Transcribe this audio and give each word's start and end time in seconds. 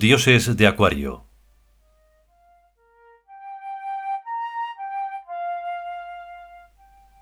Dioses 0.00 0.56
de 0.56 0.66
Acuario. 0.66 1.26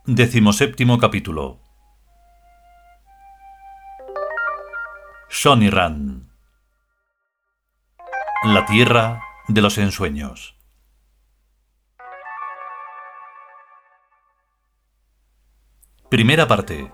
Decimoséptimo 0.06 0.96
capítulo. 1.01 1.59
Shoniran. 5.28 6.30
La 8.45 8.64
tierra 8.64 9.23
de 9.48 9.60
los 9.60 9.76
ensueños. 9.79 10.56
Primera 16.09 16.46
parte. 16.46 16.92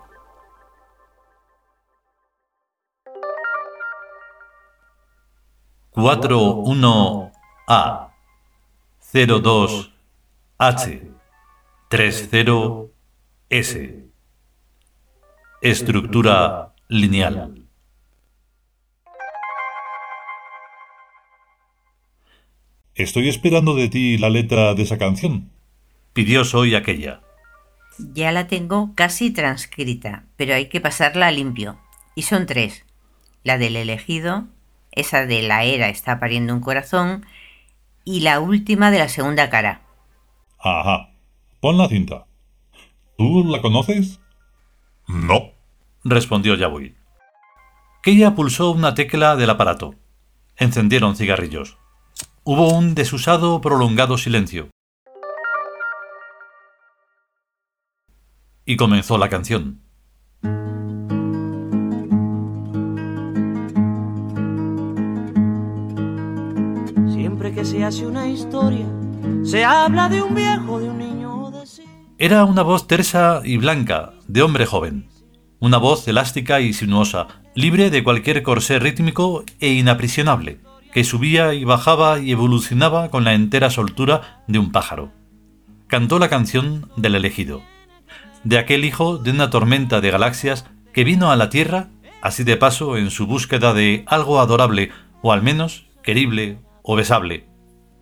41A 5.95 8.11
02H 9.13 11.01
30S 11.89 14.03
Estructura 15.61 16.73
lineal. 16.89 17.65
Estoy 22.93 23.29
esperando 23.29 23.75
de 23.75 23.87
ti 23.87 24.17
la 24.17 24.29
letra 24.29 24.73
de 24.73 24.83
esa 24.83 24.97
canción. 24.97 25.49
Pidió 26.11 26.43
Soy 26.43 26.75
aquella. 26.75 27.21
Ya 27.97 28.33
la 28.33 28.47
tengo 28.47 28.91
casi 28.95 29.31
transcrita, 29.31 30.25
pero 30.35 30.55
hay 30.55 30.67
que 30.67 30.81
pasarla 30.81 31.27
a 31.27 31.31
limpio. 31.31 31.79
Y 32.15 32.23
son 32.23 32.47
tres. 32.47 32.85
La 33.43 33.57
del 33.57 33.77
elegido, 33.77 34.49
esa 34.95 35.25
de 35.25 35.41
la 35.41 35.63
era 35.63 35.89
está 35.89 36.19
pariendo 36.19 36.53
un 36.53 36.61
corazón, 36.61 37.25
y 38.03 38.21
la 38.21 38.39
última 38.39 38.91
de 38.91 38.99
la 38.99 39.09
segunda 39.09 39.49
cara. 39.49 39.81
Ajá. 40.59 41.09
Pon 41.59 41.77
la 41.77 41.87
cinta. 41.87 42.25
¿Tú 43.17 43.43
la 43.45 43.61
conoces? 43.61 44.19
No, 45.07 45.51
respondió 46.03 46.55
Yabui. 46.55 46.95
Keya 48.01 48.35
pulsó 48.35 48.71
una 48.71 48.93
tecla 48.93 49.35
del 49.35 49.49
aparato. 49.49 49.95
Encendieron 50.57 51.15
cigarrillos. 51.15 51.77
Hubo 52.43 52.71
un 52.71 52.93
desusado 52.93 53.61
prolongado 53.61 54.17
silencio. 54.17 54.69
Y 58.65 58.77
comenzó 58.77 59.17
la 59.17 59.29
canción. 59.29 59.84
Se 67.65 67.83
hace 67.83 68.05
una 68.05 68.27
historia, 68.27 68.85
se 69.43 69.65
habla 69.65 70.07
de 70.07 70.21
un 70.21 70.35
viejo, 70.35 70.79
de 70.79 70.87
un 70.87 70.99
niño. 70.99 71.51
Era 72.19 72.45
una 72.45 72.61
voz 72.61 72.85
tersa 72.85 73.41
y 73.43 73.57
blanca, 73.57 74.13
de 74.27 74.43
hombre 74.43 74.67
joven. 74.67 75.07
Una 75.59 75.77
voz 75.77 76.07
elástica 76.07 76.61
y 76.61 76.73
sinuosa, 76.73 77.27
libre 77.55 77.89
de 77.89 78.03
cualquier 78.03 78.43
corsé 78.43 78.77
rítmico 78.77 79.43
e 79.59 79.69
inaprisionable, 79.69 80.59
que 80.93 81.03
subía 81.03 81.55
y 81.55 81.63
bajaba 81.63 82.19
y 82.19 82.31
evolucionaba 82.31 83.09
con 83.09 83.23
la 83.23 83.33
entera 83.33 83.71
soltura 83.71 84.43
de 84.47 84.59
un 84.59 84.71
pájaro. 84.71 85.11
Cantó 85.87 86.19
la 86.19 86.29
canción 86.29 86.91
del 86.97 87.15
elegido, 87.15 87.63
de 88.43 88.59
aquel 88.59 88.85
hijo 88.85 89.17
de 89.17 89.31
una 89.31 89.49
tormenta 89.49 90.01
de 90.01 90.11
galaxias 90.11 90.67
que 90.93 91.03
vino 91.03 91.31
a 91.31 91.35
la 91.35 91.49
Tierra, 91.49 91.89
así 92.21 92.43
de 92.43 92.57
paso, 92.57 92.95
en 92.95 93.09
su 93.09 93.25
búsqueda 93.25 93.73
de 93.73 94.03
algo 94.05 94.39
adorable, 94.39 94.91
o 95.23 95.31
al 95.31 95.41
menos 95.41 95.87
querible 96.03 96.59
o 96.83 96.95
besable, 96.95 97.54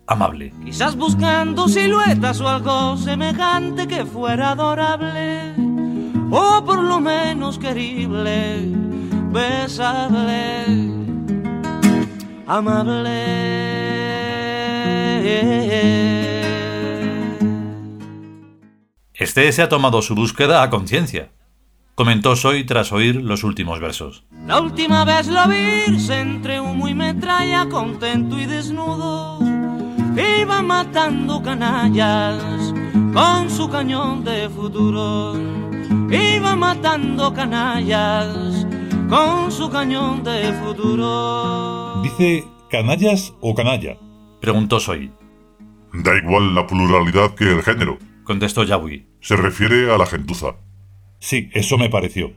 amable. 0.06 0.52
Quizás 0.64 0.96
buscando 0.96 1.68
siluetas 1.68 2.40
o 2.40 2.48
algo 2.48 2.96
semejante 2.96 3.86
que 3.86 4.04
fuera 4.04 4.50
adorable, 4.50 5.54
o 6.30 6.64
por 6.64 6.82
lo 6.82 7.00
menos 7.00 7.58
querible, 7.58 8.68
besable, 9.30 10.64
amable. 12.46 13.44
Este 19.14 19.50
se 19.52 19.62
ha 19.62 19.68
tomado 19.68 20.02
su 20.02 20.14
búsqueda 20.14 20.62
a 20.62 20.70
conciencia 20.70 21.30
comentó 21.94 22.34
Soy 22.34 22.64
tras 22.64 22.92
oír 22.92 23.16
los 23.16 23.44
últimos 23.44 23.80
versos. 23.80 24.24
La 24.46 24.60
última 24.60 25.04
vez 25.04 25.28
lo 25.28 25.46
vi 25.48 25.84
entre 26.10 26.60
humo 26.60 26.88
y 26.88 26.94
metralla, 26.94 27.68
contento 27.68 28.38
y 28.38 28.46
desnudo. 28.46 29.53
Iba 30.16 30.62
matando 30.62 31.42
canallas 31.42 32.72
con 33.12 33.50
su 33.50 33.68
cañón 33.68 34.24
de 34.24 34.48
futuro. 34.48 35.34
Iba 36.08 36.54
matando 36.54 37.34
canallas 37.34 38.64
con 39.08 39.50
su 39.50 39.68
cañón 39.70 40.22
de 40.22 40.52
futuro. 40.52 42.02
¿Dice 42.02 42.44
canallas 42.70 43.32
o 43.40 43.54
canalla? 43.54 43.96
Preguntó 44.40 44.78
Soy. 44.78 45.10
Da 45.92 46.16
igual 46.16 46.54
la 46.54 46.66
pluralidad 46.66 47.34
que 47.34 47.50
el 47.50 47.62
género, 47.62 47.98
contestó 48.22 48.62
Yabui. 48.62 49.08
Se 49.20 49.34
refiere 49.34 49.92
a 49.92 49.98
la 49.98 50.06
gentuza. 50.06 50.54
Sí, 51.18 51.50
eso 51.54 51.76
me 51.76 51.88
pareció. 51.88 52.32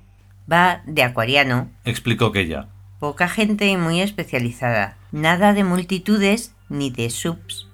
Va 0.52 0.82
de 0.86 1.04
acuariano, 1.04 1.70
explicó 1.84 2.32
ella. 2.34 2.70
Poca 3.00 3.28
gente 3.28 3.78
muy 3.78 4.02
especializada. 4.02 4.98
Nada 5.12 5.54
de 5.54 5.64
multitudes 5.64 6.56
ni 6.70 6.90
de 6.90 7.10
subs. 7.10 7.67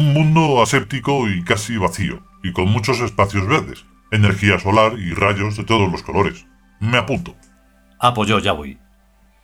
Un 0.00 0.14
mundo 0.14 0.62
aséptico 0.62 1.28
y 1.28 1.44
casi 1.44 1.76
vacío, 1.76 2.22
y 2.42 2.54
con 2.54 2.70
muchos 2.70 3.00
espacios 3.00 3.46
verdes, 3.46 3.84
energía 4.10 4.58
solar 4.58 4.98
y 4.98 5.12
rayos 5.12 5.58
de 5.58 5.64
todos 5.64 5.92
los 5.92 6.02
colores. 6.02 6.46
Me 6.80 6.96
apunto. 6.96 7.36
Apoyó 7.98 8.38
Yahweh. 8.38 8.78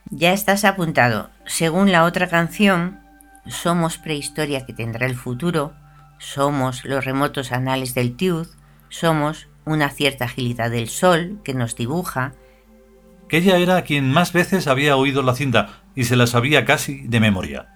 Ya 0.09 0.33
estás 0.33 0.65
apuntado. 0.65 1.29
Según 1.45 1.93
la 1.93 2.05
otra 2.05 2.29
canción, 2.29 3.01
somos 3.47 3.99
prehistoria 3.99 4.65
que 4.65 4.73
tendrá 4.73 5.05
el 5.05 5.15
futuro, 5.15 5.75
somos 6.17 6.87
los 6.87 7.05
remotos 7.05 7.53
anales 7.53 7.93
del 7.93 8.17
Tiud, 8.17 8.47
somos 8.89 9.49
una 9.67 9.91
cierta 9.91 10.25
agilidad 10.25 10.71
del 10.71 10.89
sol 10.89 11.39
que 11.45 11.53
nos 11.53 11.77
dibuja. 11.77 12.33
Que 13.29 13.37
ella 13.37 13.59
era 13.59 13.83
quien 13.83 14.11
más 14.11 14.33
veces 14.33 14.69
había 14.69 14.97
oído 14.97 15.23
la 15.23 15.35
cinta 15.35 15.83
y 15.95 16.05
se 16.05 16.17
la 16.17 16.27
sabía 16.27 16.65
casi 16.65 17.03
de 17.09 17.21
memoria. 17.21 17.76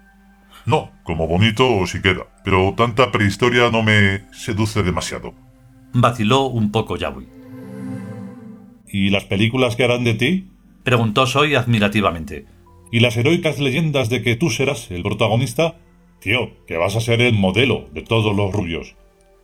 No, 0.66 0.91
como 1.04 1.26
bonito 1.26 1.86
sí 1.86 2.03
queda, 2.03 2.27
pero 2.45 2.74
tanta 2.77 3.10
prehistoria 3.10 3.71
no 3.71 3.83
me 3.83 4.24
seduce 4.33 4.83
demasiado. 4.83 5.34
Vaciló 5.92 6.47
un 6.47 6.71
poco 6.71 6.97
Yahweh. 6.97 7.27
¿Y 8.89 9.10
las 9.10 9.24
películas 9.24 9.77
que 9.77 9.84
harán 9.84 10.04
de 10.04 10.15
ti? 10.15 10.51
Preguntó 10.84 11.27
Soy 11.27 11.54
admirativamente. 11.54 12.47
¿Y 12.92 13.01
las 13.01 13.16
heroicas 13.16 13.59
leyendas 13.59 14.09
de 14.09 14.22
que 14.22 14.36
tú 14.36 14.51
serás 14.51 14.91
el 14.91 15.03
protagonista? 15.03 15.77
Tío, 16.21 16.65
que 16.66 16.77
vas 16.77 16.97
a 16.97 17.01
ser 17.01 17.21
el 17.21 17.34
modelo 17.34 17.89
de 17.92 18.03
todos 18.03 18.34
los 18.36 18.53
rubios. 18.53 18.97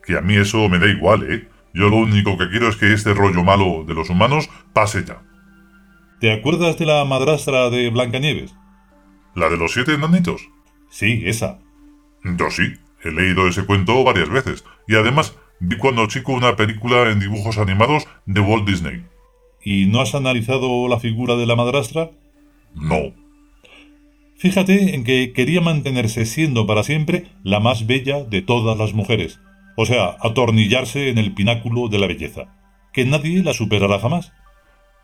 Que 0.04 0.16
a 0.18 0.20
mí 0.20 0.36
eso 0.36 0.68
me 0.68 0.78
da 0.78 0.88
igual, 0.88 1.30
¿eh? 1.32 1.48
Yo 1.72 1.88
lo 1.88 1.96
único 1.96 2.36
que 2.38 2.48
quiero 2.48 2.68
es 2.68 2.76
que 2.76 2.92
este 2.92 3.14
rollo 3.14 3.44
malo 3.44 3.84
de 3.86 3.94
los 3.94 4.10
humanos 4.10 4.48
pase 4.72 5.04
ya. 5.04 5.22
¿Te 6.20 6.32
acuerdas 6.32 6.78
de 6.78 6.86
la 6.86 7.04
madrastra 7.04 7.70
de 7.70 7.90
Blancanieves? 7.90 8.54
¿La 9.34 9.50
de 9.50 9.58
los 9.58 9.72
siete 9.72 9.94
enanitos? 9.94 10.48
Sí, 10.96 11.24
esa. 11.26 11.58
Yo 12.24 12.50
sí, 12.50 12.72
he 13.04 13.10
leído 13.10 13.46
ese 13.46 13.66
cuento 13.66 14.02
varias 14.02 14.30
veces, 14.30 14.64
y 14.88 14.94
además 14.94 15.36
vi 15.60 15.76
cuando 15.76 16.06
chico 16.06 16.32
una 16.32 16.56
película 16.56 17.10
en 17.10 17.20
dibujos 17.20 17.58
animados 17.58 18.08
de 18.24 18.40
Walt 18.40 18.66
Disney. 18.66 19.04
¿Y 19.62 19.84
no 19.84 20.00
has 20.00 20.14
analizado 20.14 20.88
la 20.88 20.98
figura 20.98 21.36
de 21.36 21.44
la 21.44 21.54
madrastra? 21.54 22.12
No. 22.74 23.12
Fíjate 24.38 24.94
en 24.94 25.04
que 25.04 25.34
quería 25.34 25.60
mantenerse 25.60 26.24
siendo 26.24 26.66
para 26.66 26.82
siempre 26.82 27.26
la 27.44 27.60
más 27.60 27.86
bella 27.86 28.24
de 28.24 28.40
todas 28.40 28.78
las 28.78 28.94
mujeres, 28.94 29.38
o 29.76 29.84
sea, 29.84 30.16
atornillarse 30.22 31.10
en 31.10 31.18
el 31.18 31.34
pináculo 31.34 31.88
de 31.88 31.98
la 31.98 32.06
belleza, 32.06 32.56
que 32.94 33.04
nadie 33.04 33.42
la 33.42 33.52
superará 33.52 33.98
jamás. 33.98 34.32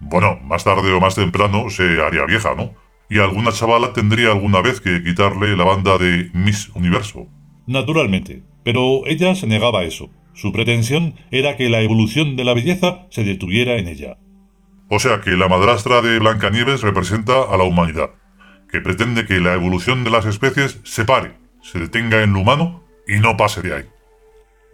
Bueno, 0.01 0.39
más 0.43 0.65
tarde 0.65 0.91
o 0.91 1.01
más 1.01 1.17
temprano 1.17 1.69
se 1.69 2.01
haría 2.01 2.25
vieja, 2.25 2.55
¿no? 2.55 2.73
Y 3.13 3.19
alguna 3.19 3.53
chavala 3.53 3.93
tendría 3.93 4.29
alguna 4.29 4.63
vez 4.63 4.81
que 4.81 5.03
quitarle 5.05 5.55
la 5.55 5.65
banda 5.65 5.99
de 5.99 6.31
Miss 6.33 6.71
Universo. 6.75 7.29
Naturalmente, 7.67 8.43
pero 8.65 9.03
ella 9.07 9.35
se 9.35 9.47
negaba 9.47 9.81
a 9.81 9.85
eso. 9.85 10.09
Su 10.33 10.51
pretensión 10.51 11.17
era 11.31 11.59
que 11.59 11.69
la 11.69 11.83
evolución 11.83 12.37
de 12.37 12.45
la 12.45 12.55
belleza 12.55 13.07
se 13.11 13.23
detuviera 13.23 13.75
en 13.75 13.87
ella. 13.87 14.17
O 14.89 14.99
sea 14.99 15.21
que 15.21 15.33
la 15.33 15.47
madrastra 15.47 16.01
de 16.01 16.21
Blancanieves 16.21 16.81
representa 16.81 17.43
a 17.43 17.59
la 17.59 17.65
humanidad, 17.65 18.13
que 18.71 18.81
pretende 18.81 19.27
que 19.27 19.41
la 19.41 19.53
evolución 19.53 20.05
de 20.05 20.11
las 20.11 20.25
especies 20.25 20.81
se 20.83 21.05
pare, 21.05 21.35
se 21.61 21.81
detenga 21.81 22.23
en 22.23 22.33
lo 22.33 22.41
humano 22.41 22.83
y 23.07 23.21
no 23.21 23.37
pase 23.37 23.61
de 23.61 23.75
ahí. 23.75 23.85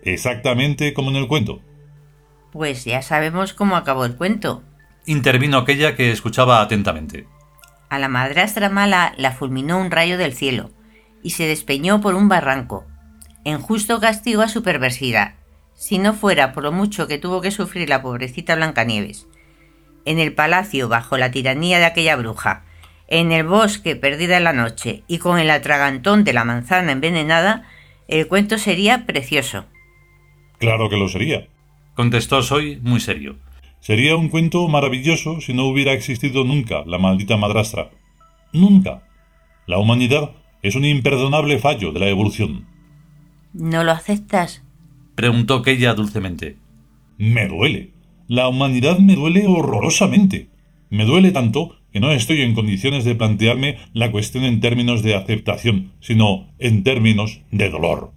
Exactamente 0.05 0.95
como 0.95 1.11
en 1.11 1.17
el 1.17 1.27
cuento. 1.27 1.61
Pues 2.53 2.85
ya 2.85 3.03
sabemos 3.03 3.53
cómo 3.53 3.75
acabó 3.75 4.05
el 4.05 4.15
cuento. 4.15 4.63
Intervino 5.07 5.59
aquella 5.59 5.97
que 5.97 6.13
escuchaba 6.13 6.63
atentamente. 6.63 7.27
A 7.91 7.99
la 7.99 8.09
madrastra 8.09 8.69
mala 8.69 9.15
la 9.17 9.33
fulminó 9.33 9.79
un 9.79 9.91
rayo 9.91 10.19
del 10.19 10.35
cielo 10.35 10.71
y 11.23 11.31
se 11.31 11.47
despeñó 11.47 12.01
por 12.01 12.15
un 12.15 12.29
barranco, 12.29 12.85
en 13.45 13.61
justo 13.61 14.01
castigo 14.01 14.43
a 14.43 14.49
su 14.49 14.63
perversidad, 14.63 15.35
si 15.75 15.99
no 15.99 16.13
fuera 16.13 16.53
por 16.53 16.65
lo 16.65 16.73
mucho 16.73 17.07
que 17.07 17.19
tuvo 17.19 17.41
que 17.41 17.51
sufrir 17.51 17.89
la 17.89 18.03
pobrecita 18.03 18.57
Blancanieves. 18.57 19.27
En 20.05 20.19
el 20.19 20.35
palacio, 20.35 20.89
bajo 20.89 21.17
la 21.17 21.31
tiranía 21.31 21.79
de 21.79 21.87
aquella 21.87 22.17
bruja, 22.17 22.65
en 23.09 23.33
el 23.33 23.45
bosque 23.45 23.97
perdida 23.97 24.37
en 24.37 24.45
la 24.45 24.53
noche 24.53 25.03
y 25.09 25.19
con 25.19 25.39
el 25.39 25.51
atragantón 25.51 26.25
de 26.25 26.35
la 26.35 26.45
manzana 26.45 26.93
envenenada, 26.93 27.67
el 28.07 28.29
cuento 28.29 28.59
sería 28.59 29.07
precioso. 29.07 29.65
Claro 30.59 30.91
que 30.91 30.97
lo 30.97 31.09
sería, 31.09 31.47
contestó 31.95 32.43
Soy 32.43 32.77
muy 32.83 33.01
serio. 33.01 33.37
Sería 33.81 34.17
un 34.17 34.29
cuento 34.29 34.67
maravilloso 34.69 35.41
si 35.41 35.55
no 35.55 35.65
hubiera 35.65 35.93
existido 35.93 36.45
nunca 36.45 36.85
la 36.87 36.99
maldita 36.99 37.37
madrastra. 37.37 37.91
Nunca. 38.53 39.03
La 39.67 39.79
humanidad 39.79 40.33
es 40.63 40.75
un 40.75 40.85
imperdonable 40.85 41.59
fallo 41.59 41.93
de 41.93 42.01
la 42.01 42.09
evolución. 42.09 42.67
¿No 43.53 43.85
lo 43.85 43.93
aceptas? 43.93 44.65
preguntó 45.15 45.63
Keya 45.63 45.95
dulcemente. 45.95 46.57
Me 47.17 47.49
duele. 47.49 47.93
La 48.29 48.49
humanidad 48.49 48.99
me 48.99 49.15
duele 49.15 49.47
horrorosamente. 49.47 50.51
Me 50.91 51.05
duele 51.05 51.33
tanto 51.33 51.77
que 51.93 52.01
no 52.01 52.13
estoy 52.13 52.43
en 52.43 52.55
condiciones 52.55 53.05
de 53.05 53.15
plantearme 53.15 53.79
la 53.93 54.11
cuestión 54.11 54.45
en 54.45 54.61
términos 54.61 55.03
de 55.03 55.15
aceptación, 55.15 55.93
sino 56.01 56.53
en 56.59 56.83
términos 56.83 57.41
de 57.51 57.71
dolor. 57.71 58.13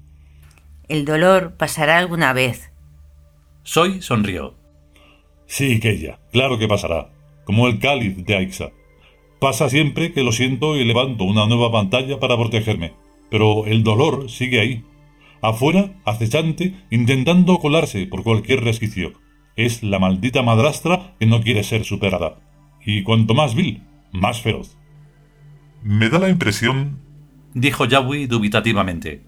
El 0.89 1.05
dolor 1.05 1.55
pasará 1.57 1.97
alguna 1.97 2.33
vez. 2.33 2.71
Soy 3.63 4.01
sonrió. 4.01 4.60
Sí, 5.51 5.81
Keya, 5.81 6.17
claro 6.31 6.57
que 6.57 6.69
pasará, 6.69 7.09
como 7.43 7.67
el 7.67 7.77
cáliz 7.77 8.25
de 8.25 8.37
Aixa. 8.37 8.69
Pasa 9.41 9.69
siempre 9.69 10.13
que 10.13 10.23
lo 10.23 10.31
siento 10.31 10.77
y 10.77 10.85
levanto 10.85 11.25
una 11.25 11.45
nueva 11.45 11.69
pantalla 11.69 12.21
para 12.21 12.37
protegerme, 12.37 12.93
pero 13.29 13.65
el 13.65 13.83
dolor 13.83 14.29
sigue 14.29 14.61
ahí, 14.61 14.85
afuera, 15.41 15.91
acechante, 16.05 16.73
intentando 16.89 17.57
colarse 17.57 18.07
por 18.07 18.23
cualquier 18.23 18.63
resquicio. 18.63 19.11
Es 19.57 19.83
la 19.83 19.99
maldita 19.99 20.41
madrastra 20.41 21.15
que 21.19 21.25
no 21.25 21.41
quiere 21.41 21.65
ser 21.65 21.83
superada. 21.83 22.39
Y 22.85 23.03
cuanto 23.03 23.33
más 23.33 23.53
vil, 23.53 23.83
más 24.13 24.41
feroz. 24.41 24.77
Me 25.83 26.07
da 26.07 26.19
la 26.19 26.29
impresión, 26.29 27.01
dijo 27.53 27.83
Yahweh 27.83 28.27
dubitativamente, 28.27 29.21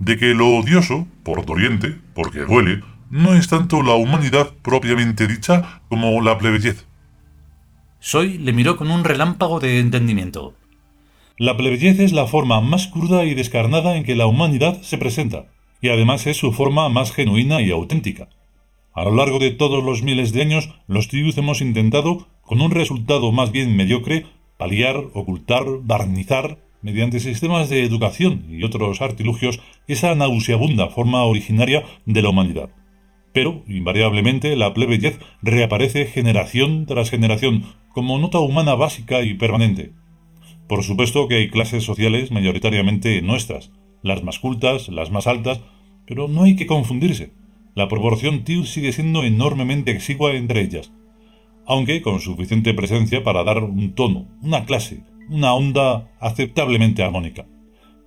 de 0.00 0.16
que 0.16 0.34
lo 0.34 0.56
odioso, 0.56 1.06
por 1.22 1.46
doliente, 1.46 1.94
porque 2.14 2.40
duele, 2.40 2.82
no 3.10 3.34
es 3.34 3.48
tanto 3.48 3.82
la 3.82 3.94
humanidad 3.94 4.52
propiamente 4.62 5.26
dicha 5.26 5.82
como 5.88 6.20
la 6.20 6.38
plebeyez. 6.38 6.86
Soy 8.00 8.38
le 8.38 8.52
miró 8.52 8.76
con 8.76 8.90
un 8.90 9.04
relámpago 9.04 9.60
de 9.60 9.80
entendimiento. 9.80 10.54
La 11.36 11.56
plebeyez 11.56 11.98
es 12.00 12.12
la 12.12 12.26
forma 12.26 12.60
más 12.60 12.88
cruda 12.88 13.24
y 13.24 13.34
descarnada 13.34 13.96
en 13.96 14.04
que 14.04 14.16
la 14.16 14.26
humanidad 14.26 14.82
se 14.82 14.98
presenta, 14.98 15.46
y 15.80 15.88
además 15.88 16.26
es 16.26 16.36
su 16.36 16.52
forma 16.52 16.88
más 16.88 17.12
genuina 17.12 17.60
y 17.62 17.70
auténtica. 17.70 18.28
A 18.92 19.04
lo 19.04 19.14
largo 19.14 19.38
de 19.38 19.52
todos 19.52 19.84
los 19.84 20.02
miles 20.02 20.32
de 20.32 20.42
años, 20.42 20.70
los 20.88 21.08
tius 21.08 21.38
hemos 21.38 21.60
intentado, 21.60 22.26
con 22.42 22.60
un 22.60 22.72
resultado 22.72 23.30
más 23.30 23.52
bien 23.52 23.76
mediocre, 23.76 24.26
paliar, 24.56 24.96
ocultar, 25.14 25.64
barnizar, 25.82 26.58
mediante 26.82 27.20
sistemas 27.20 27.68
de 27.68 27.84
educación 27.84 28.46
y 28.50 28.64
otros 28.64 29.00
artilugios, 29.00 29.60
esa 29.86 30.14
nauseabunda 30.14 30.88
forma 30.88 31.22
originaria 31.22 31.84
de 32.06 32.22
la 32.22 32.30
humanidad. 32.30 32.70
Pero, 33.32 33.62
invariablemente, 33.66 34.56
la 34.56 34.74
plebeyez 34.74 35.18
reaparece 35.42 36.06
generación 36.06 36.86
tras 36.86 37.10
generación 37.10 37.64
como 37.92 38.18
nota 38.18 38.38
humana 38.38 38.74
básica 38.74 39.22
y 39.22 39.34
permanente. 39.34 39.92
Por 40.68 40.82
supuesto 40.82 41.28
que 41.28 41.36
hay 41.36 41.50
clases 41.50 41.84
sociales 41.84 42.30
mayoritariamente 42.30 43.22
nuestras, 43.22 43.72
las 44.02 44.22
más 44.22 44.38
cultas, 44.38 44.88
las 44.88 45.10
más 45.10 45.26
altas, 45.26 45.60
pero 46.06 46.28
no 46.28 46.44
hay 46.44 46.56
que 46.56 46.66
confundirse. 46.66 47.32
La 47.74 47.88
proporción 47.88 48.44
TIU 48.44 48.64
sigue 48.64 48.92
siendo 48.92 49.24
enormemente 49.24 49.90
exigua 49.90 50.32
entre 50.32 50.62
ellas, 50.62 50.92
aunque 51.66 52.02
con 52.02 52.20
suficiente 52.20 52.74
presencia 52.74 53.22
para 53.22 53.44
dar 53.44 53.62
un 53.62 53.94
tono, 53.94 54.26
una 54.42 54.64
clase, 54.64 55.04
una 55.28 55.52
onda 55.52 56.10
aceptablemente 56.18 57.02
armónica. 57.02 57.46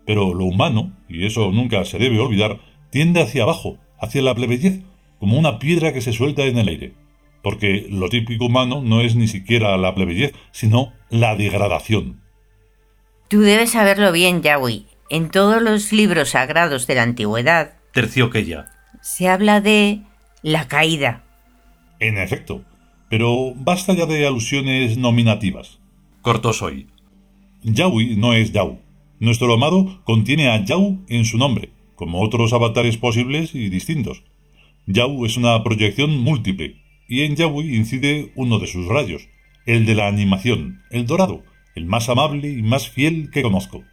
Pero 0.06 0.34
lo 0.34 0.46
humano, 0.46 0.98
y 1.08 1.26
eso 1.26 1.52
nunca 1.52 1.86
se 1.86 2.00
debe 2.00 2.20
olvidar, 2.20 2.60
tiende 2.90 3.22
hacia 3.22 3.44
abajo, 3.44 3.78
hacia 4.00 4.22
la 4.22 4.36
plebeyez, 4.36 4.82
como 5.22 5.38
una 5.38 5.60
piedra 5.60 5.94
que 5.94 6.02
se 6.02 6.14
suelta 6.14 6.46
en 6.46 6.58
el 6.58 6.68
aire. 6.68 6.94
Porque 7.44 7.86
lo 7.92 8.10
típico 8.10 8.46
humano 8.46 8.82
no 8.84 9.02
es 9.02 9.16
ni 9.16 9.28
siquiera 9.28 9.78
la 9.78 9.94
plebeyez, 9.94 10.34
sino 10.52 10.94
la 11.12 11.36
degradación. 11.36 12.22
Tú 13.28 13.42
debes 13.42 13.74
saberlo 13.74 14.12
bien, 14.12 14.42
Yahweh. 14.42 14.82
En 15.12 15.30
todos 15.30 15.62
los 15.62 15.94
libros 15.94 16.30
sagrados 16.30 16.88
de 16.88 16.96
la 16.96 17.04
antigüedad, 17.04 17.76
terció 17.94 18.32
Keya, 18.32 18.72
se 19.02 19.30
habla 19.30 19.62
de 19.62 20.02
la 20.42 20.68
caída. 20.68 21.24
En 22.00 22.18
efecto, 22.18 22.64
pero 23.08 23.54
basta 23.56 23.94
ya 23.94 24.08
de 24.08 24.26
alusiones 24.26 24.98
nominativas. 24.98 25.78
Cortó 26.24 26.52
Soy. 26.52 26.88
Yaui 27.62 28.16
no 28.16 28.34
es 28.34 28.54
Yau. 28.54 28.80
Nuestro 29.20 29.54
amado 29.54 30.02
contiene 30.04 30.50
a 30.50 30.66
Yau 30.66 30.98
en 31.10 31.26
su 31.26 31.38
nombre, 31.38 31.70
como 31.96 32.24
otros 32.24 32.54
avatares 32.54 32.98
posibles 32.98 33.54
y 33.54 33.70
distintos. 33.70 34.24
Yau 34.94 35.26
es 35.26 35.38
una 35.38 35.64
proyección 35.64 36.18
múltiple, 36.18 36.76
y 37.08 37.22
en 37.22 37.36
Yaui 37.36 37.76
incide 37.76 38.32
uno 38.36 38.60
de 38.60 38.68
sus 38.68 38.88
rayos, 38.88 39.28
el 39.66 39.86
de 39.86 39.96
la 39.96 40.08
animación, 40.08 40.82
el 40.90 41.06
dorado, 41.06 41.44
el 41.76 41.86
más 41.86 42.10
amable 42.10 42.50
y 42.50 42.62
más 42.62 42.90
fiel 42.90 43.30
que 43.32 43.42
conozco. 43.42 43.84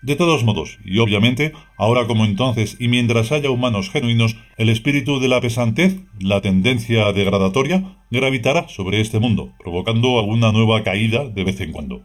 De 0.00 0.14
todos 0.14 0.44
modos, 0.44 0.78
y 0.84 0.98
obviamente, 0.98 1.52
ahora 1.76 2.06
como 2.06 2.24
entonces 2.24 2.76
y 2.78 2.86
mientras 2.86 3.32
haya 3.32 3.50
humanos 3.50 3.90
genuinos, 3.90 4.36
el 4.56 4.68
espíritu 4.68 5.18
de 5.18 5.26
la 5.26 5.40
pesantez, 5.40 5.96
la 6.20 6.40
tendencia 6.40 7.12
degradatoria, 7.12 7.98
gravitará 8.10 8.68
sobre 8.68 9.00
este 9.00 9.18
mundo, 9.18 9.52
provocando 9.58 10.20
alguna 10.20 10.52
nueva 10.52 10.84
caída 10.84 11.28
de 11.28 11.42
vez 11.42 11.60
en 11.60 11.72
cuando. 11.72 12.02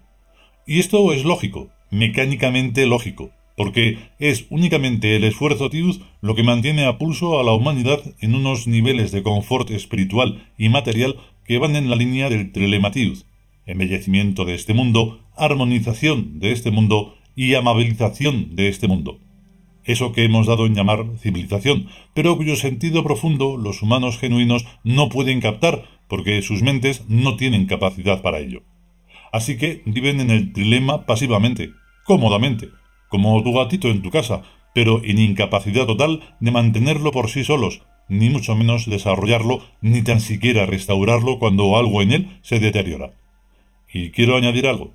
Y 0.65 0.79
esto 0.79 1.13
es 1.13 1.23
lógico, 1.23 1.69
mecánicamente 1.91 2.87
lógico, 2.87 3.29
porque 3.55 3.99
es 4.19 4.45
únicamente 4.49 5.15
el 5.15 5.23
esfuerzo 5.23 5.69
tiud 5.69 6.01
lo 6.21 6.35
que 6.35 6.43
mantiene 6.43 6.85
a 6.85 6.97
pulso 6.97 7.39
a 7.39 7.43
la 7.43 7.53
humanidad 7.53 8.01
en 8.19 8.35
unos 8.35 8.67
niveles 8.67 9.11
de 9.11 9.23
confort 9.23 9.69
espiritual 9.71 10.47
y 10.57 10.69
material 10.69 11.17
que 11.45 11.57
van 11.57 11.75
en 11.75 11.89
la 11.89 11.95
línea 11.95 12.29
del 12.29 12.51
trilema 12.51 12.91
embellecimiento 13.65 14.45
de 14.45 14.55
este 14.55 14.73
mundo, 14.73 15.19
armonización 15.35 16.39
de 16.39 16.51
este 16.51 16.71
mundo 16.71 17.15
y 17.35 17.55
amabilización 17.55 18.55
de 18.55 18.69
este 18.69 18.87
mundo. 18.87 19.19
Eso 19.85 20.13
que 20.13 20.23
hemos 20.23 20.47
dado 20.47 20.65
en 20.65 20.75
llamar 20.75 21.05
civilización, 21.19 21.87
pero 22.13 22.37
cuyo 22.37 22.55
sentido 22.55 23.03
profundo 23.03 23.57
los 23.57 23.81
humanos 23.81 24.17
genuinos 24.17 24.65
no 24.83 25.09
pueden 25.09 25.41
captar, 25.41 25.83
porque 26.07 26.41
sus 26.41 26.61
mentes 26.61 27.03
no 27.09 27.35
tienen 27.35 27.65
capacidad 27.65 28.21
para 28.21 28.39
ello. 28.39 28.63
Así 29.31 29.57
que 29.57 29.81
viven 29.85 30.21
en 30.21 30.29
el 30.29 30.53
trilema 30.53 31.05
pasivamente, 31.05 31.71
cómodamente, 32.05 32.69
como 33.13 33.43
tu 33.43 33.53
gatito 33.53 33.89
en 33.89 34.01
tu 34.01 34.09
casa, 34.09 34.41
pero 34.73 35.03
en 35.03 35.19
incapacidad 35.19 35.85
total 35.85 36.21
de 36.39 36.49
mantenerlo 36.49 37.11
por 37.11 37.29
sí 37.29 37.43
solos, 37.43 37.83
ni 38.09 38.31
mucho 38.31 38.55
menos 38.55 38.89
desarrollarlo, 38.89 39.61
ni 39.81 40.01
tan 40.01 40.19
siquiera 40.19 40.65
restaurarlo 40.65 41.37
cuando 41.37 41.77
algo 41.77 42.01
en 42.01 42.11
él 42.11 42.39
se 42.41 42.59
deteriora. 42.59 43.13
Y 43.93 44.09
quiero 44.09 44.35
añadir 44.35 44.65
algo. 44.65 44.93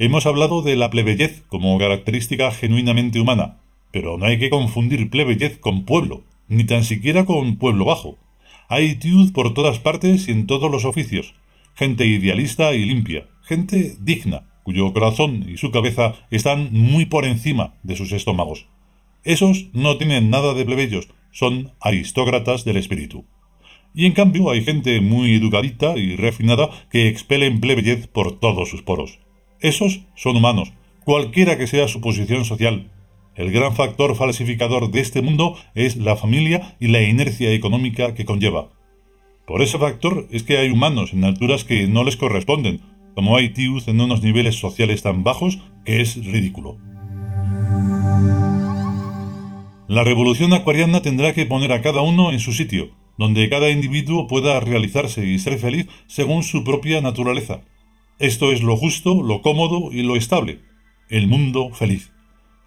Hemos 0.00 0.26
hablado 0.26 0.62
de 0.62 0.74
la 0.74 0.90
plebeyez 0.90 1.44
como 1.46 1.78
característica 1.78 2.50
genuinamente 2.50 3.20
humana, 3.20 3.58
pero 3.92 4.18
no 4.18 4.26
hay 4.26 4.40
que 4.40 4.50
confundir 4.50 5.08
plebeyez 5.08 5.56
con 5.58 5.84
pueblo, 5.84 6.24
ni 6.48 6.64
tan 6.64 6.82
siquiera 6.82 7.24
con 7.24 7.54
pueblo 7.54 7.84
bajo. 7.84 8.18
Hay 8.68 8.96
tiud 8.96 9.32
por 9.32 9.54
todas 9.54 9.78
partes 9.78 10.26
y 10.26 10.32
en 10.32 10.48
todos 10.48 10.72
los 10.72 10.84
oficios, 10.84 11.36
gente 11.76 12.04
idealista 12.04 12.74
y 12.74 12.84
limpia, 12.84 13.28
gente 13.42 13.94
digna, 14.00 14.42
cuyo 14.64 14.92
corazón 14.92 15.46
y 15.48 15.58
su 15.58 15.70
cabeza 15.70 16.14
están 16.32 16.70
muy 16.72 17.04
por 17.04 17.24
encima 17.24 17.74
de 17.84 17.94
sus 17.94 18.10
estómagos. 18.10 18.66
Esos 19.22 19.66
no 19.72 19.96
tienen 19.96 20.30
nada 20.30 20.54
de 20.54 20.64
plebeyos, 20.64 21.08
son 21.30 21.72
aristócratas 21.80 22.64
del 22.64 22.78
espíritu. 22.78 23.24
Y 23.94 24.06
en 24.06 24.12
cambio 24.12 24.50
hay 24.50 24.64
gente 24.64 25.00
muy 25.00 25.34
educadita 25.34 25.96
y 25.96 26.16
refinada 26.16 26.68
que 26.90 27.08
expelen 27.08 27.60
plebeyez 27.60 28.08
por 28.08 28.40
todos 28.40 28.68
sus 28.68 28.82
poros. 28.82 29.20
Esos 29.60 30.00
son 30.16 30.36
humanos, 30.36 30.72
cualquiera 31.04 31.56
que 31.56 31.68
sea 31.68 31.86
su 31.86 32.00
posición 32.00 32.44
social. 32.44 32.90
El 33.36 33.52
gran 33.52 33.74
factor 33.74 34.16
falsificador 34.16 34.90
de 34.90 35.00
este 35.00 35.22
mundo 35.22 35.56
es 35.74 35.96
la 35.96 36.16
familia 36.16 36.76
y 36.80 36.88
la 36.88 37.02
inercia 37.02 37.52
económica 37.52 38.14
que 38.14 38.24
conlleva. 38.24 38.70
Por 39.46 39.60
ese 39.60 39.78
factor 39.78 40.26
es 40.30 40.42
que 40.42 40.58
hay 40.58 40.70
humanos 40.70 41.12
en 41.12 41.24
alturas 41.24 41.64
que 41.64 41.86
no 41.86 42.04
les 42.04 42.16
corresponden, 42.16 42.80
como 43.14 43.36
hay 43.36 43.50
tíos 43.50 43.88
en 43.88 44.00
unos 44.00 44.22
niveles 44.22 44.56
sociales 44.56 45.02
tan 45.02 45.24
bajos 45.24 45.58
que 45.84 46.00
es 46.00 46.16
ridículo. 46.24 46.78
La 49.86 50.02
revolución 50.02 50.52
acuariana 50.54 51.02
tendrá 51.02 51.34
que 51.34 51.46
poner 51.46 51.72
a 51.72 51.82
cada 51.82 52.00
uno 52.00 52.32
en 52.32 52.40
su 52.40 52.52
sitio, 52.52 52.90
donde 53.18 53.48
cada 53.48 53.70
individuo 53.70 54.26
pueda 54.26 54.58
realizarse 54.60 55.26
y 55.26 55.38
ser 55.38 55.58
feliz 55.58 55.86
según 56.06 56.42
su 56.42 56.64
propia 56.64 57.00
naturaleza, 57.00 57.62
Esto 58.18 58.52
es 58.52 58.62
lo 58.62 58.76
justo, 58.76 59.22
lo 59.22 59.42
cómodo 59.42 59.90
y 59.92 60.02
lo 60.02 60.14
estable. 60.14 60.60
El 61.10 61.26
mundo 61.26 61.70
feliz. 61.70 62.12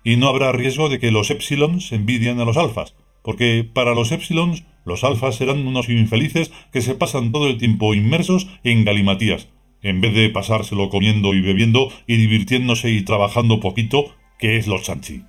Y 0.04 0.18
no 0.18 0.28
habrá 0.28 0.52
riesgo 0.52 0.90
de 0.90 1.00
que 1.00 1.10
los 1.10 1.32
épsilons 1.32 1.92
envidien 1.92 2.40
a 2.40 2.46
los 2.46 2.58
alfas, 2.58 2.96
porque 3.24 3.64
para 3.64 3.96
los 3.96 4.12
épsilons 4.12 4.64
los 4.86 5.04
alfas 5.04 5.36
serán 5.36 5.66
unos 5.66 5.90
infelices 5.90 6.52
que 6.72 6.82
se 6.82 6.96
pasan 6.96 7.32
todo 7.32 7.48
el 7.48 7.58
tiempo 7.58 7.94
inmersos 7.94 8.48
en 8.64 8.86
galimatías, 8.86 9.48
en 9.88 10.02
vez 10.02 10.14
de 10.14 10.30
pasárselo 10.30 10.90
comiendo 10.90 11.34
y 11.34 11.42
bebiendo 11.42 11.92
y 12.06 12.18
divirtiéndose 12.18 12.90
y 12.90 13.04
trabajando 13.04 13.60
poquito, 13.60 14.16
que 14.40 14.58
es 14.58 14.68
los 14.68 14.84
chanchi. 14.84 15.24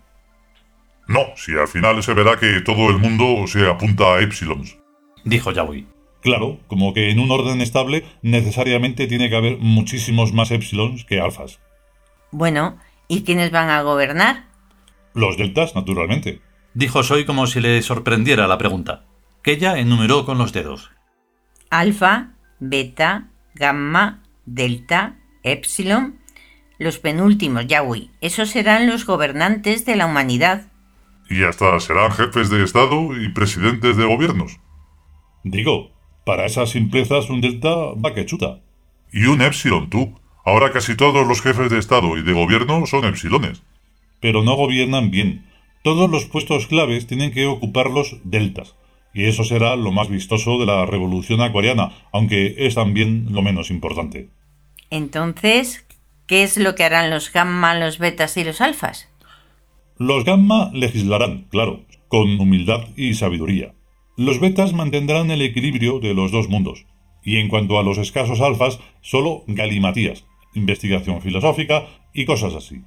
No, 1.07 1.21
si 1.37 1.53
al 1.53 1.69
final 1.69 2.03
se 2.03 2.15
verá 2.15 2.37
que 2.39 2.61
todo 2.61 2.91
el 2.91 2.99
mundo 2.99 3.47
se 3.47 3.67
apunta 3.67 4.15
a 4.15 4.21
épsilons. 4.21 4.79
Dijo 5.25 5.53
Yawi. 5.53 5.87
Claro, 6.21 6.59
como 6.67 6.93
que 6.93 7.11
en 7.11 7.21
un 7.21 7.31
orden 7.31 7.61
estable 7.61 8.05
necesariamente 8.23 9.07
tiene 9.07 9.31
que 9.31 9.37
haber 9.37 9.59
muchísimos 9.59 10.33
más 10.33 10.51
épsilons 10.51 11.05
que 11.05 11.21
alfas. 11.21 11.61
Bueno, 12.31 12.79
¿y 13.07 13.23
quiénes 13.23 13.51
van 13.51 13.71
a 13.71 13.83
gobernar? 13.83 14.47
Los 15.15 15.37
deltas, 15.37 15.75
naturalmente. 15.75 16.41
Dijo 16.75 17.03
Soy 17.03 17.25
como 17.25 17.47
si 17.47 17.61
le 17.61 17.81
sorprendiera 17.83 18.47
la 18.47 18.59
pregunta 18.59 19.05
que 19.43 19.53
ella 19.53 19.79
enumeró 19.79 20.25
con 20.25 20.39
los 20.39 20.53
dedos. 20.53 20.91
Alfa, 21.71 22.35
beta, 22.59 23.29
gamma, 23.55 24.23
delta, 24.55 25.17
epsilon, 25.43 26.19
los 26.79 26.99
penúltimos, 26.99 27.67
Yahweh. 27.67 28.11
Esos 28.21 28.51
serán 28.51 28.87
los 28.87 29.05
gobernantes 29.07 29.85
de 29.85 29.97
la 29.97 30.07
humanidad. 30.07 30.71
Y 31.29 31.45
hasta 31.45 31.79
serán 31.81 32.13
jefes 32.13 32.51
de 32.51 32.63
Estado 32.63 33.21
y 33.21 33.29
presidentes 33.31 33.97
de 33.97 34.05
gobiernos. 34.05 34.59
Digo, 35.45 35.91
para 36.25 36.47
esas 36.47 36.71
simplezas 36.71 37.31
un 37.31 37.41
delta 37.41 37.75
va 37.95 38.15
que 38.15 38.27
chuta. 38.27 38.61
Y 39.13 39.27
un 39.27 39.43
epsilon, 39.43 39.91
tú. 39.91 40.19
Ahora 40.45 40.73
casi 40.73 40.97
todos 40.97 41.27
los 41.27 41.43
jefes 41.43 41.71
de 41.71 41.79
Estado 41.79 42.17
y 42.17 42.23
de 42.23 42.33
gobierno 42.33 42.87
son 42.87 43.05
epsilones. 43.05 43.63
Pero 44.21 44.43
no 44.43 44.55
gobiernan 44.55 45.11
bien. 45.11 45.47
Todos 45.83 46.11
los 46.11 46.25
puestos 46.25 46.67
claves 46.67 47.07
tienen 47.07 47.33
que 47.33 47.47
ocuparlos 47.47 48.17
deltas 48.25 48.75
y 49.19 49.25
eso 49.25 49.45
será 49.45 49.77
lo 49.77 49.91
más 49.91 50.09
vistoso 50.09 50.59
de 50.59 50.67
la 50.67 50.87
revolución 50.87 51.41
acuariana, 51.41 51.93
aunque 52.13 52.55
es 52.59 52.75
también 52.75 53.27
lo 53.33 53.43
menos 53.43 53.71
importante. 53.71 54.29
Entonces, 54.91 55.87
¿qué 56.27 56.43
es 56.43 56.57
lo 56.57 56.75
que 56.75 56.85
harán 56.85 57.11
los 57.11 57.33
gamma, 57.33 57.79
los 57.79 57.99
betas 57.99 58.37
y 58.37 58.45
los 58.45 58.61
alfas? 58.61 59.09
Los 59.99 60.25
gamma 60.25 60.71
legislarán, 60.73 61.47
claro, 61.51 61.85
con 62.09 62.41
humildad 62.41 62.89
y 62.97 63.15
sabiduría. 63.15 63.75
Los 64.17 64.41
betas 64.41 64.73
mantendrán 64.73 65.31
el 65.31 65.43
equilibrio 65.43 66.01
de 66.01 66.15
los 66.15 66.33
dos 66.33 66.49
mundos. 66.49 66.87
Y 67.23 67.37
en 67.37 67.49
cuanto 67.49 67.79
a 67.79 67.83
los 67.83 67.99
escasos 67.99 68.41
alfas, 68.41 68.81
solo 69.01 69.45
galimatías, 69.47 70.25
investigación 70.55 71.21
filosófica 71.21 71.87
y 72.15 72.25
cosas 72.25 72.55
así. 72.55 72.83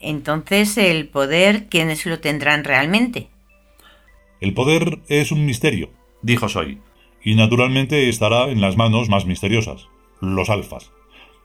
Entonces, 0.00 0.76
el 0.78 1.08
poder, 1.08 1.68
¿quiénes 1.68 2.06
lo 2.06 2.20
tendrán 2.20 2.64
realmente? 2.64 3.28
El 4.40 4.54
poder 4.54 4.98
es 5.08 5.30
un 5.30 5.46
misterio, 5.46 5.90
dijo 6.22 6.48
Soy, 6.48 6.78
y 7.22 7.36
naturalmente 7.36 8.08
estará 8.08 8.48
en 8.50 8.60
las 8.60 8.76
manos 8.76 9.08
más 9.08 9.26
misteriosas, 9.26 9.86
los 10.20 10.50
alfas. 10.50 10.90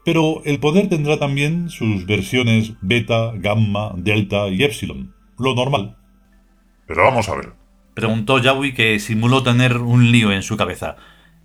Pero 0.08 0.42
el 0.46 0.62
poder 0.62 0.88
tendrá 0.88 1.20
también 1.20 1.70
sus 1.70 2.06
versiones 2.06 2.76
beta, 2.80 3.34
gamma, 3.36 3.92
delta 3.98 4.48
y 4.48 4.64
epsilon, 4.64 5.14
lo 5.38 5.54
normal. 5.54 5.98
Pero 6.88 7.04
vamos 7.04 7.28
a 7.28 7.36
ver. 7.36 7.52
Preguntó 7.94 8.40
Yawi 8.40 8.74
que 8.74 9.00
simuló 9.00 9.44
tener 9.44 9.80
un 9.80 10.10
lío 10.14 10.32
en 10.32 10.44
su 10.44 10.56
cabeza. 10.56 10.96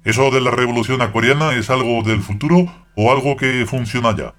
¿Eso 0.05 0.31
de 0.31 0.41
la 0.41 0.53
revolución 0.53 1.03
acuariana 1.03 1.57
es 1.57 1.71
algo 1.71 2.05
del 2.05 2.21
futuro 2.21 2.73
o 2.95 3.11
algo 3.11 3.37
que 3.37 3.67
funciona 3.67 4.15
ya? 4.17 4.37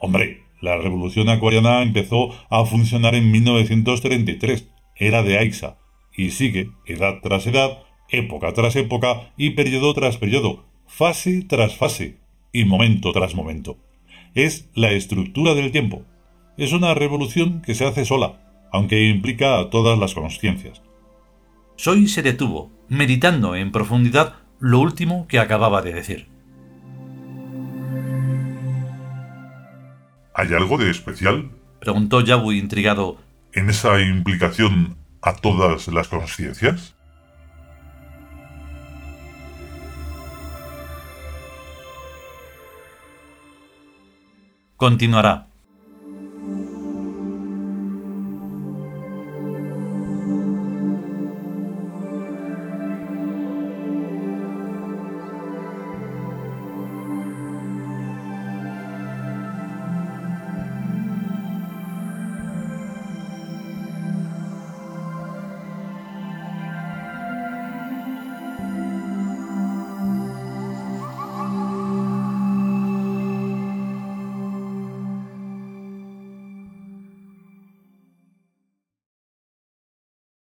Hombre, 0.00 0.42
la 0.60 0.76
revolución 0.78 1.28
acuariana 1.28 1.82
empezó 1.82 2.30
a 2.50 2.64
funcionar 2.64 3.14
en 3.14 3.30
1933. 3.30 4.70
Era 4.96 5.22
de 5.22 5.38
Aixa 5.38 5.78
y 6.12 6.30
sigue 6.30 6.72
edad 6.84 7.20
tras 7.22 7.46
edad, 7.46 7.78
época 8.08 8.52
tras 8.54 8.74
época 8.74 9.32
y 9.36 9.50
periodo 9.50 9.94
tras 9.94 10.16
periodo, 10.16 10.64
fase 10.88 11.44
tras 11.48 11.76
fase 11.76 12.21
y 12.52 12.64
momento 12.64 13.12
tras 13.12 13.34
momento. 13.34 13.78
Es 14.34 14.68
la 14.74 14.90
estructura 14.92 15.54
del 15.54 15.72
tiempo. 15.72 16.04
Es 16.56 16.72
una 16.72 16.94
revolución 16.94 17.62
que 17.62 17.74
se 17.74 17.86
hace 17.86 18.04
sola, 18.04 18.68
aunque 18.72 19.08
implica 19.08 19.58
a 19.58 19.70
todas 19.70 19.98
las 19.98 20.14
conciencias. 20.14 20.82
Soy 21.76 22.08
se 22.08 22.22
detuvo, 22.22 22.70
meditando 22.88 23.56
en 23.56 23.72
profundidad 23.72 24.36
lo 24.60 24.80
último 24.80 25.26
que 25.26 25.38
acababa 25.38 25.82
de 25.82 25.92
decir. 25.92 26.28
¿Hay 30.34 30.54
algo 30.54 30.78
de 30.78 30.90
especial? 30.90 31.50
preguntó 31.80 32.20
Yabu 32.20 32.52
intrigado. 32.52 33.18
¿En 33.52 33.68
esa 33.68 34.00
implicación 34.00 34.96
a 35.20 35.34
todas 35.34 35.88
las 35.88 36.08
conciencias? 36.08 36.94
Continuará. 44.82 45.51